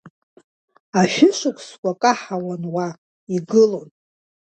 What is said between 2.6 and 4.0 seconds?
уа, игылон…